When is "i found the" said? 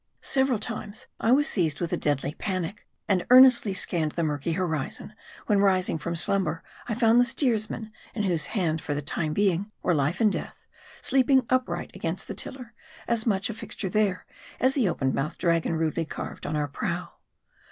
6.87-7.23